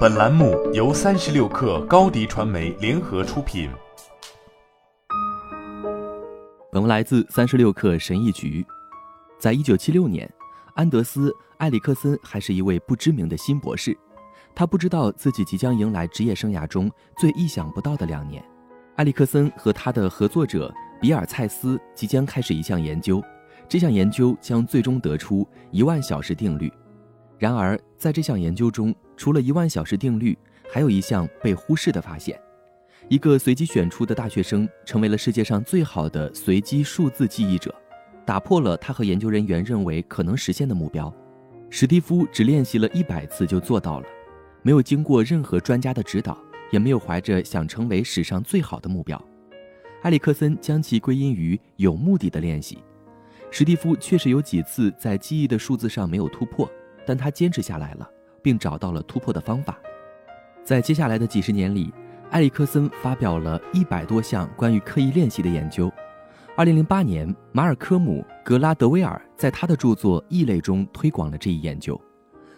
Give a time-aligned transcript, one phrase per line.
[0.00, 3.70] 本栏目由三十六氪高低传媒联合出品。
[6.70, 8.64] 本文来自三十六氪神译局。
[9.38, 10.30] 在一九七六年，
[10.74, 13.96] 安德斯·埃里克森还是一位不知名的新博士，
[14.54, 18.44] 他不知道自己即将迎来职业生涯中最意想不到的两年。
[18.96, 20.70] 埃里克森和他的合作者
[21.00, 23.22] 比尔·蔡斯即将开始一项研究，
[23.66, 26.70] 这项研究将最终得出一万小时定律。
[27.40, 30.36] 然而，在这项研究中，除了一万小时定律，
[30.70, 32.38] 还有一项被忽视的发现：
[33.08, 37.74] 一个随机选出的大学生成为了世界上最好的随机数字记忆者，
[38.26, 41.10] 打破了他和研究人员认为可能实现的目标。
[41.70, 44.06] 史蒂夫只练习了一百次就做到了，
[44.60, 46.36] 没有经过任何专家的指导，
[46.70, 49.18] 也没有怀着想成为史上最好的目标。
[50.02, 52.76] 埃里克森将其归因于有目的的练习。
[53.50, 56.70] 史蒂夫确实有几次在记忆的数字上没有突破。
[57.06, 58.08] 但他坚持下来了，
[58.42, 59.78] 并找到了突破的方法。
[60.62, 61.92] 在接下来的几十年里，
[62.30, 65.90] 埃里克森发表了一百多项关于刻意练习的研究。
[66.56, 71.98] 二零零八年，马尔科姆·格拉德威尔在他的著作《异类》中推广了这一研究。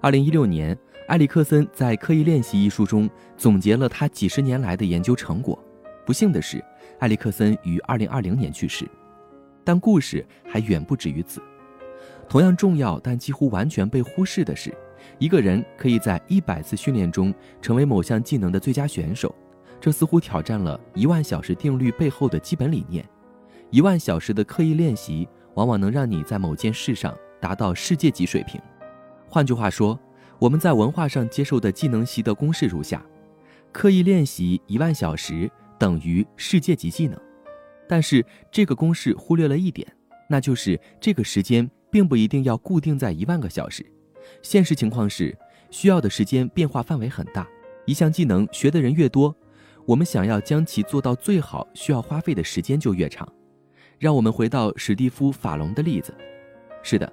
[0.00, 0.76] 二零一六年，
[1.08, 5.58] 埃里克森在《刻意练习》一书中总结了他几十年来的研究成果。
[6.04, 6.62] 不幸的是，
[6.98, 8.86] 埃里克森于二零二零年去世。
[9.62, 11.40] 但故事还远不止于此。
[12.28, 14.74] 同样重要但几乎完全被忽视的是，
[15.18, 19.34] 一个人可以在一百次训练中成为某项技能的最佳选手，
[19.80, 23.06] 这似乎挑战了一万小时定律背后的基本理念。
[23.70, 28.60] 一万小时的刻意练习往往能让你在某件事上达到世界级水平。
[29.28, 29.98] 换句话说，
[30.38, 33.04] 我们在文化上接受的技能习得公式如下：
[33.72, 37.18] 刻意练习一万小时等于世界级技能。
[37.86, 39.86] 但是这个公式忽略了一点，
[40.28, 41.70] 那就是这个时间。
[41.94, 43.86] 并不一定要固定在一万个小时，
[44.42, 45.32] 现实情况是
[45.70, 47.46] 需要的时间变化范围很大。
[47.86, 49.32] 一项技能学的人越多，
[49.86, 53.32] 我们想要将其做到最好，需要花费的时间就越长。
[53.96, 56.12] 让我们回到史蒂夫·法隆的例子。
[56.82, 57.12] 是的，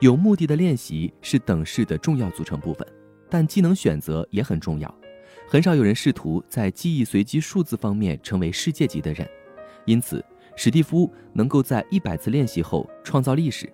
[0.00, 2.88] 有目的的练习是等式的重要组成部分，
[3.28, 4.98] 但技能选择也很重要。
[5.46, 9.28] 很少有人试图在记忆随机数字方面成为世界级的人，
[9.84, 10.24] 因此
[10.56, 13.70] 史蒂夫能够在一百次练习后创造历史。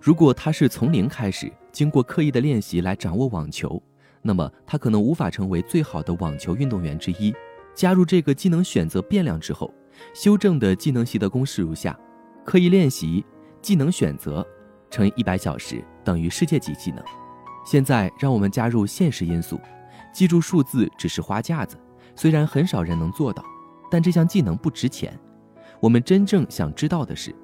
[0.00, 3.82] 如果他是从零开始，经过刻意的练习来掌握网球，
[4.22, 7.34] 那么他可能无法成为最好的网球运动员之一。
[7.74, 9.72] 加入这个技能选择变量之后，
[10.14, 11.98] 修正的技能习得公式如下：
[12.44, 13.24] 刻意练习
[13.60, 14.46] 技能选择
[14.90, 17.04] 乘以一百小时等于世界级技能。
[17.66, 19.60] 现在让我们加入现实因素，
[20.12, 21.76] 记住数字只是花架子，
[22.14, 23.44] 虽然很少人能做到，
[23.90, 25.18] 但这项技能不值钱。
[25.80, 27.34] 我们真正想知道的是。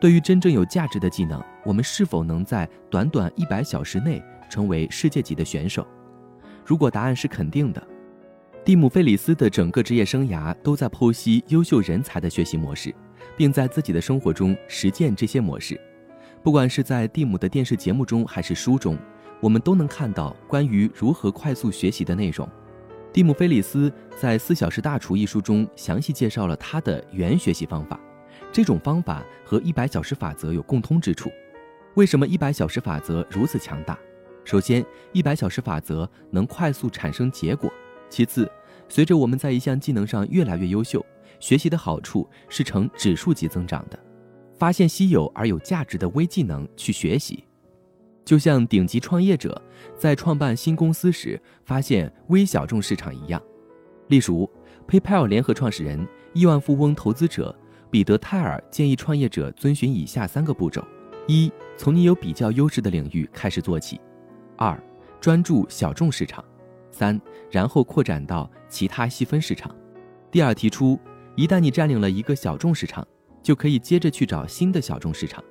[0.00, 5.86] 对于真正有价值的技能，我们是否能在短短一百小时内成为世界级的选手？
[6.64, 7.82] 如果答案是肯定的，
[8.64, 12.94] 蒂姆·费里斯的整个职业生涯都在剖析优秀人才的学习模式，
[13.36, 15.80] 并在自己的生活中实践这些模式。
[16.42, 18.96] 不管是在蒂姆的电视节目中还是书中，
[19.40, 22.48] 我们都能看到关于如何快速学习的内容。
[23.12, 27.98] 蒂姆·菲里斯在《四小时大厨》一书中详细介绍了他的原学习方法。
[28.50, 31.30] 这种方法和一百小时法则有共通之处。
[31.94, 33.98] 为什么一百小时法则如此强大？
[34.44, 37.70] 首先，一百小时法则能快速产生结果。
[38.08, 38.50] 其次，
[38.88, 41.04] 随着我们在一项技能上越来越优秀，
[41.38, 43.98] 学习的好处是呈指数级增长的。
[44.54, 47.44] 发现稀有而有价值的微技能去学习，
[48.24, 49.60] 就像顶级创业者
[49.96, 53.40] 在创办新公司时发现微小众市场一样。
[54.08, 54.50] 例如
[54.88, 57.54] ，PayPal 联合创始人、亿万富翁投资者。
[57.90, 60.84] 彼得·泰尔建议创业者遵循以下三个步骤：
[61.26, 63.96] 一、从你有比较优势的领域开始做起；
[64.56, 64.78] 二、
[65.20, 66.44] 专注小众市场；
[66.90, 67.18] 三、
[67.50, 69.74] 然后扩展到其他细分市场。
[70.30, 70.98] 第二，提出
[71.34, 73.06] 一旦你占领了一个小众市场，
[73.42, 75.42] 就可以接着去找新的小众市场。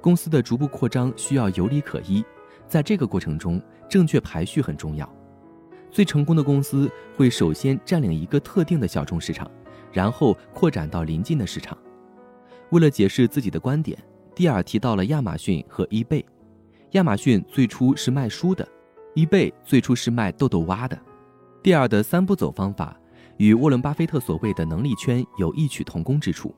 [0.00, 2.24] 公司的逐步扩张需要有理可依，
[2.66, 5.10] 在这个过程中，正确排序很重要。
[5.90, 9.50] 最成功的公司会首先占领一个特定的小众市场。
[9.94, 11.78] 然后扩展到邻近的市场。
[12.70, 13.96] 为了解释自己的观点，
[14.34, 16.22] 蒂尔提到了亚马逊和 eBay。
[16.90, 18.66] 亚马逊最初是卖书的
[19.14, 20.98] ，eBay 最初是卖豆豆蛙的。
[21.62, 22.96] 蒂尔的三步走方法
[23.36, 26.54] 与沃伦·巴菲特所谓的能力圈有异曲同工之处。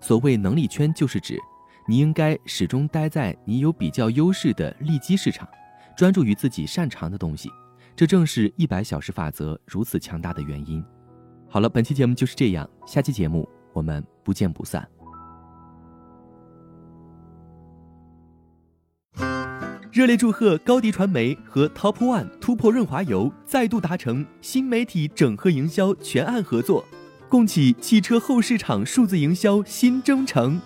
[0.00, 1.38] 所谓能力圈，就是指
[1.86, 5.48] 你应该始终待在你有比较优势的利基市场，
[5.96, 7.48] 专注于自己擅长的东西。
[7.94, 10.84] 这正是一百小时法则如此强大的原因。
[11.52, 14.88] 好了，本期节目就是这样，下期节目我们不见不散。
[19.92, 26.86] 热烈祝贺高迪传媒和 Top One 突破润滑油再度达成新媒体整合营销全案合作，
[27.28, 30.58] 共启汽车后市场数字营销新征程。